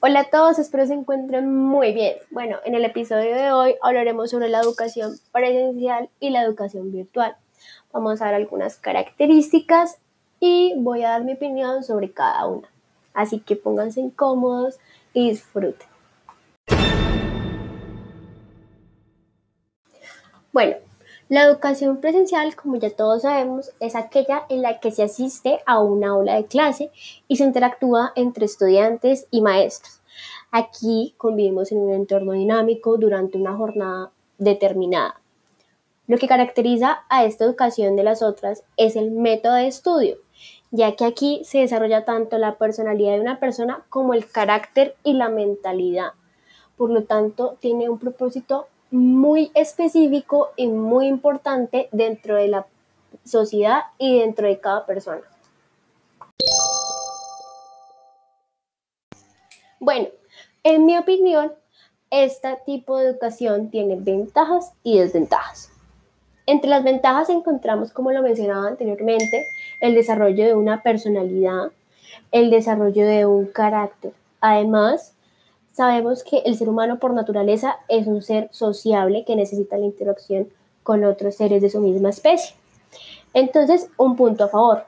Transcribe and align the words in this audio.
Hola 0.00 0.20
a 0.20 0.30
todos, 0.30 0.60
espero 0.60 0.86
se 0.86 0.94
encuentren 0.94 1.52
muy 1.52 1.92
bien. 1.92 2.18
Bueno, 2.30 2.58
en 2.64 2.76
el 2.76 2.84
episodio 2.84 3.34
de 3.34 3.50
hoy 3.50 3.74
hablaremos 3.82 4.30
sobre 4.30 4.48
la 4.48 4.60
educación 4.60 5.18
presencial 5.32 6.08
y 6.20 6.30
la 6.30 6.44
educación 6.44 6.92
virtual. 6.92 7.34
Vamos 7.92 8.22
a 8.22 8.26
ver 8.26 8.36
algunas 8.36 8.76
características 8.76 9.98
y 10.38 10.74
voy 10.76 11.02
a 11.02 11.08
dar 11.08 11.24
mi 11.24 11.32
opinión 11.32 11.82
sobre 11.82 12.12
cada 12.12 12.46
una. 12.46 12.68
Así 13.12 13.40
que 13.40 13.56
pónganse 13.56 14.00
incómodos 14.00 14.78
y 15.14 15.30
disfruten. 15.30 15.88
Bueno, 20.52 20.76
la 21.28 21.44
educación 21.44 21.98
presencial, 21.98 22.56
como 22.56 22.76
ya 22.76 22.88
todos 22.88 23.22
sabemos, 23.22 23.70
es 23.80 23.94
aquella 23.94 24.46
en 24.48 24.62
la 24.62 24.80
que 24.80 24.90
se 24.90 25.02
asiste 25.02 25.60
a 25.66 25.78
una 25.78 26.08
aula 26.10 26.36
de 26.36 26.46
clase 26.46 26.90
y 27.28 27.36
se 27.36 27.44
interactúa 27.44 28.12
entre 28.16 28.46
estudiantes 28.46 29.26
y 29.30 29.42
maestros. 29.42 30.00
Aquí 30.50 31.14
convivimos 31.18 31.70
en 31.70 31.80
un 31.80 31.92
entorno 31.92 32.32
dinámico 32.32 32.96
durante 32.96 33.36
una 33.36 33.54
jornada 33.54 34.10
determinada. 34.38 35.20
Lo 36.06 36.16
que 36.16 36.28
caracteriza 36.28 37.00
a 37.10 37.26
esta 37.26 37.44
educación 37.44 37.94
de 37.94 38.04
las 38.04 38.22
otras 38.22 38.64
es 38.78 38.96
el 38.96 39.10
método 39.10 39.52
de 39.52 39.66
estudio, 39.66 40.16
ya 40.70 40.96
que 40.96 41.04
aquí 41.04 41.42
se 41.44 41.58
desarrolla 41.58 42.06
tanto 42.06 42.38
la 42.38 42.56
personalidad 42.56 43.12
de 43.12 43.20
una 43.20 43.38
persona 43.38 43.84
como 43.90 44.14
el 44.14 44.26
carácter 44.26 44.96
y 45.04 45.12
la 45.12 45.28
mentalidad. 45.28 46.12
Por 46.78 46.88
lo 46.88 47.04
tanto, 47.04 47.58
tiene 47.60 47.90
un 47.90 47.98
propósito 47.98 48.68
muy 48.90 49.50
específico 49.54 50.50
y 50.56 50.68
muy 50.68 51.06
importante 51.06 51.88
dentro 51.92 52.36
de 52.36 52.48
la 52.48 52.66
sociedad 53.24 53.82
y 53.98 54.20
dentro 54.20 54.46
de 54.46 54.58
cada 54.58 54.86
persona. 54.86 55.22
Bueno, 59.80 60.08
en 60.64 60.86
mi 60.86 60.96
opinión, 60.98 61.52
este 62.10 62.58
tipo 62.66 62.98
de 62.98 63.10
educación 63.10 63.70
tiene 63.70 63.96
ventajas 63.96 64.72
y 64.82 64.98
desventajas. 64.98 65.70
Entre 66.46 66.70
las 66.70 66.82
ventajas 66.82 67.28
encontramos, 67.28 67.92
como 67.92 68.10
lo 68.10 68.22
mencionaba 68.22 68.68
anteriormente, 68.68 69.46
el 69.80 69.94
desarrollo 69.94 70.46
de 70.46 70.54
una 70.54 70.82
personalidad, 70.82 71.70
el 72.32 72.50
desarrollo 72.50 73.06
de 73.06 73.26
un 73.26 73.46
carácter. 73.46 74.12
Además, 74.40 75.14
Sabemos 75.78 76.24
que 76.24 76.38
el 76.38 76.56
ser 76.56 76.68
humano 76.68 76.98
por 76.98 77.14
naturaleza 77.14 77.76
es 77.86 78.08
un 78.08 78.20
ser 78.20 78.48
sociable 78.50 79.24
que 79.24 79.36
necesita 79.36 79.78
la 79.78 79.84
interacción 79.84 80.48
con 80.82 81.04
otros 81.04 81.36
seres 81.36 81.62
de 81.62 81.70
su 81.70 81.78
misma 81.78 82.08
especie. 82.10 82.56
Entonces, 83.32 83.88
un 83.96 84.16
punto 84.16 84.42
a 84.42 84.48
favor. 84.48 84.86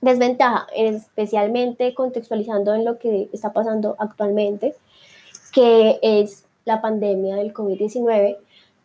Desventaja, 0.00 0.68
especialmente 0.76 1.92
contextualizando 1.92 2.72
en 2.72 2.84
lo 2.84 3.00
que 3.00 3.28
está 3.32 3.52
pasando 3.52 3.96
actualmente, 3.98 4.76
que 5.52 5.98
es 6.02 6.44
la 6.64 6.80
pandemia 6.80 7.34
del 7.34 7.52
COVID-19, 7.52 8.36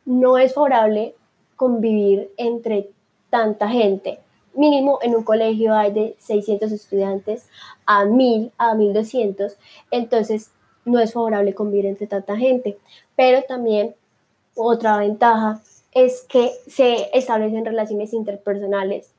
no 0.06 0.40
es 0.40 0.56
favorable 0.56 1.14
convivir 1.56 2.32
entre 2.38 2.90
tanta 3.30 3.70
gente. 3.70 4.18
Mínimo 4.56 4.98
en 5.04 5.16
un 5.16 5.24
colegio 5.24 5.76
hay 5.76 5.92
de 5.92 6.16
600 6.18 6.72
estudiantes 6.72 7.48
a 7.86 8.06
1000, 8.06 8.52
a 8.58 8.74
1200. 8.74 9.56
Entonces, 9.92 10.50
no 10.92 11.00
es 11.00 11.14
favorable 11.14 11.56
convivir 11.56 11.86
entre 11.86 12.08
tanta 12.08 12.38
gente. 12.38 12.78
Pero 13.16 13.42
también 13.44 13.96
otra 14.56 14.98
ventaja 14.98 15.62
es 15.94 16.22
que 16.22 16.52
se 16.68 17.10
establecen 17.18 17.66
relaciones 17.66 18.14
interpersonales 18.14 19.12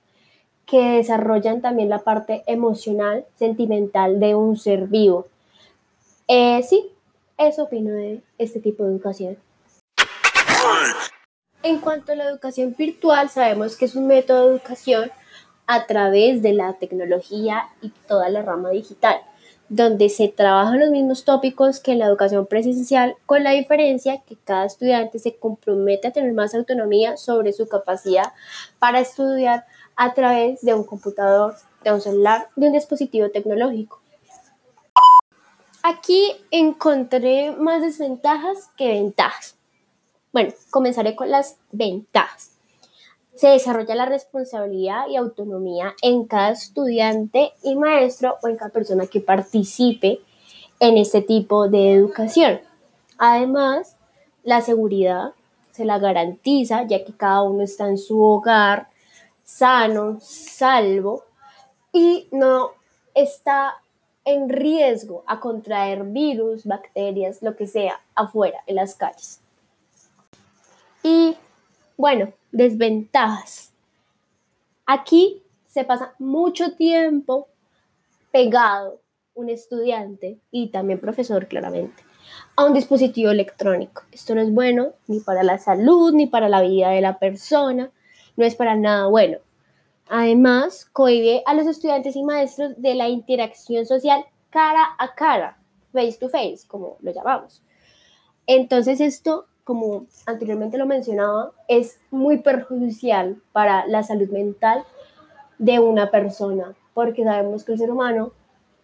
que 0.66 0.80
desarrollan 0.80 1.60
también 1.60 1.88
la 1.88 1.98
parte 1.98 2.44
emocional, 2.46 3.24
sentimental 3.38 4.20
de 4.20 4.34
un 4.34 4.56
ser 4.56 4.86
vivo. 4.86 5.26
Eh, 6.28 6.62
sí, 6.62 6.90
eso 7.36 7.64
opino 7.64 7.92
de 7.92 8.22
este 8.38 8.60
tipo 8.60 8.84
de 8.84 8.92
educación. 8.92 9.36
En 11.62 11.78
cuanto 11.80 12.12
a 12.12 12.14
la 12.14 12.24
educación 12.24 12.74
virtual, 12.76 13.28
sabemos 13.28 13.76
que 13.76 13.84
es 13.84 13.94
un 13.94 14.06
método 14.06 14.48
de 14.48 14.56
educación 14.56 15.10
a 15.66 15.86
través 15.86 16.42
de 16.42 16.52
la 16.52 16.74
tecnología 16.74 17.68
y 17.80 17.90
toda 18.08 18.28
la 18.28 18.42
rama 18.42 18.70
digital 18.70 19.20
donde 19.72 20.10
se 20.10 20.28
trabajan 20.28 20.80
los 20.80 20.90
mismos 20.90 21.24
tópicos 21.24 21.80
que 21.80 21.92
en 21.92 22.00
la 22.00 22.04
educación 22.04 22.44
presencial, 22.44 23.16
con 23.24 23.42
la 23.42 23.52
diferencia 23.52 24.20
que 24.20 24.36
cada 24.36 24.66
estudiante 24.66 25.18
se 25.18 25.36
compromete 25.36 26.08
a 26.08 26.12
tener 26.12 26.34
más 26.34 26.54
autonomía 26.54 27.16
sobre 27.16 27.54
su 27.54 27.66
capacidad 27.66 28.34
para 28.78 29.00
estudiar 29.00 29.64
a 29.96 30.12
través 30.12 30.60
de 30.60 30.74
un 30.74 30.84
computador, 30.84 31.54
de 31.84 31.90
un 31.90 32.02
celular, 32.02 32.48
de 32.54 32.66
un 32.66 32.74
dispositivo 32.74 33.30
tecnológico. 33.30 34.02
Aquí 35.82 36.36
encontré 36.50 37.52
más 37.52 37.80
desventajas 37.80 38.68
que 38.76 38.88
ventajas. 38.88 39.56
Bueno, 40.34 40.52
comenzaré 40.70 41.16
con 41.16 41.30
las 41.30 41.56
ventajas 41.70 42.58
se 43.34 43.48
desarrolla 43.48 43.94
la 43.94 44.06
responsabilidad 44.06 45.08
y 45.08 45.16
autonomía 45.16 45.94
en 46.02 46.24
cada 46.26 46.50
estudiante 46.50 47.52
y 47.62 47.74
maestro 47.74 48.36
o 48.42 48.48
en 48.48 48.56
cada 48.56 48.70
persona 48.70 49.06
que 49.06 49.20
participe 49.20 50.20
en 50.80 50.98
este 50.98 51.22
tipo 51.22 51.68
de 51.68 51.92
educación. 51.92 52.60
Además, 53.18 53.96
la 54.42 54.60
seguridad 54.60 55.32
se 55.70 55.84
la 55.84 55.98
garantiza 55.98 56.86
ya 56.86 57.04
que 57.04 57.14
cada 57.14 57.42
uno 57.42 57.62
está 57.62 57.88
en 57.88 57.98
su 57.98 58.22
hogar 58.22 58.88
sano, 59.44 60.18
salvo 60.20 61.24
y 61.92 62.28
no 62.32 62.72
está 63.14 63.76
en 64.24 64.48
riesgo 64.48 65.24
a 65.26 65.40
contraer 65.40 66.04
virus, 66.04 66.64
bacterias, 66.64 67.42
lo 67.42 67.56
que 67.56 67.66
sea, 67.66 68.00
afuera, 68.14 68.60
en 68.66 68.76
las 68.76 68.94
calles. 68.94 69.40
Y 71.02 71.36
bueno, 71.96 72.32
desventajas. 72.50 73.72
Aquí 74.86 75.42
se 75.66 75.84
pasa 75.84 76.14
mucho 76.18 76.74
tiempo 76.74 77.48
pegado 78.30 79.00
un 79.34 79.48
estudiante 79.48 80.38
y 80.50 80.68
también 80.68 81.00
profesor 81.00 81.46
claramente 81.46 82.02
a 82.56 82.64
un 82.64 82.74
dispositivo 82.74 83.30
electrónico. 83.30 84.02
Esto 84.12 84.34
no 84.34 84.40
es 84.40 84.52
bueno 84.52 84.92
ni 85.06 85.20
para 85.20 85.42
la 85.42 85.58
salud 85.58 86.12
ni 86.12 86.26
para 86.26 86.48
la 86.48 86.62
vida 86.62 86.90
de 86.90 87.00
la 87.00 87.18
persona, 87.18 87.90
no 88.36 88.44
es 88.44 88.54
para 88.54 88.76
nada 88.76 89.06
bueno. 89.06 89.38
Además, 90.08 90.86
cohibe 90.92 91.42
a 91.46 91.54
los 91.54 91.66
estudiantes 91.66 92.16
y 92.16 92.22
maestros 92.22 92.74
de 92.76 92.94
la 92.94 93.08
interacción 93.08 93.86
social 93.86 94.24
cara 94.50 94.86
a 94.98 95.14
cara, 95.14 95.56
face 95.92 96.18
to 96.18 96.28
face, 96.28 96.66
como 96.66 96.96
lo 97.00 97.12
llamamos. 97.12 97.62
Entonces 98.46 99.00
esto 99.00 99.46
como 99.64 100.06
anteriormente 100.26 100.78
lo 100.78 100.86
mencionaba, 100.86 101.52
es 101.68 101.98
muy 102.10 102.38
perjudicial 102.38 103.40
para 103.52 103.86
la 103.86 104.02
salud 104.02 104.28
mental 104.30 104.84
de 105.58 105.78
una 105.78 106.10
persona, 106.10 106.74
porque 106.94 107.24
sabemos 107.24 107.64
que 107.64 107.72
el 107.72 107.78
ser 107.78 107.90
humano 107.90 108.32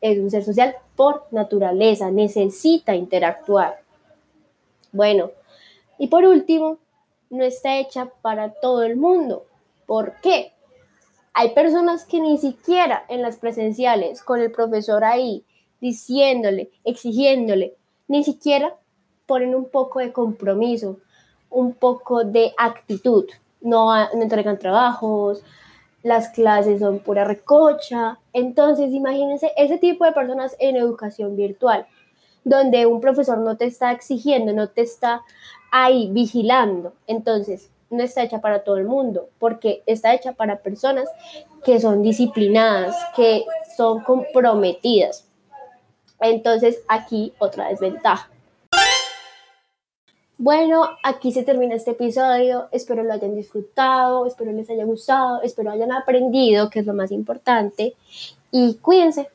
es 0.01 0.19
un 0.19 0.31
ser 0.31 0.45
social 0.45 0.77
por 0.95 1.25
naturaleza, 1.33 2.11
necesita 2.11 2.95
interactuar. 2.95 3.81
Bueno, 4.93 5.33
y 5.99 6.07
por 6.07 6.25
último, 6.25 6.79
no 7.31 7.45
está 7.45 7.79
hecha 7.79 8.11
para 8.23 8.53
todo 8.53 8.83
el 8.83 8.97
mundo. 8.97 9.45
¿Por 9.87 10.15
qué? 10.21 10.53
Hay 11.35 11.51
personas 11.51 12.05
que 12.05 12.21
ni 12.21 12.39
siquiera 12.39 13.05
en 13.09 13.23
las 13.23 13.37
presenciales, 13.37 14.23
con 14.23 14.41
el 14.41 14.51
profesor 14.51 15.05
ahí, 15.05 15.45
diciéndole, 15.81 16.71
exigiéndole, 16.85 17.75
ni 18.07 18.25
siquiera 18.25 18.75
ponen 19.29 19.55
un 19.55 19.67
poco 19.67 20.01
de 20.01 20.11
compromiso, 20.11 20.97
un 21.51 21.75
poco 21.75 22.25
de 22.25 22.55
actitud. 22.57 23.27
No, 23.61 23.95
no 24.15 24.23
entregan 24.23 24.59
trabajos, 24.59 25.45
las 26.03 26.31
clases 26.31 26.81
son 26.81 27.01
pura 27.01 27.25
recocha. 27.25 28.19
Entonces, 28.33 28.91
imagínense 28.91 29.53
ese 29.57 29.77
tipo 29.79 30.05
de 30.05 30.13
personas 30.13 30.57
en 30.59 30.77
educación 30.77 31.37
virtual, 31.37 31.87
donde 32.43 32.87
un 32.87 33.01
profesor 33.01 33.39
no 33.39 33.57
te 33.57 33.67
está 33.67 33.93
exigiendo, 33.93 34.53
no 34.55 34.69
te 34.69 34.81
está 34.81 35.23
ahí 35.71 36.09
vigilando. 36.11 36.95
Entonces, 37.07 37.71
no 37.91 38.03
está 38.03 38.23
hecha 38.23 38.41
para 38.41 38.65
todo 38.65 38.79
el 38.79 38.87
mundo, 38.87 39.29
porque 39.39 39.83
está 39.85 40.15
hecha 40.15 40.33
para 40.33 40.59
personas 40.59 41.09
que 41.65 41.81
son 41.81 42.03
disciplinadas, 42.03 42.97
que 43.15 43.45
son 43.77 44.03
comprometidas. 44.05 45.27
Entonces, 46.21 46.81
aquí 46.89 47.35
otra 47.39 47.69
desventaja. 47.69 48.31
Bueno, 50.41 50.89
aquí 51.03 51.33
se 51.33 51.43
termina 51.43 51.75
este 51.75 51.91
episodio. 51.91 52.69
Espero 52.71 53.03
lo 53.03 53.13
hayan 53.13 53.35
disfrutado, 53.35 54.25
espero 54.25 54.53
les 54.53 54.71
haya 54.71 54.85
gustado, 54.85 55.43
espero 55.43 55.73
hayan 55.73 55.91
aprendido, 55.91 56.71
que 56.71 56.79
es 56.79 56.87
lo 56.87 56.95
más 56.95 57.11
importante. 57.11 57.97
Y 58.53 58.77
cuídense. 58.77 59.29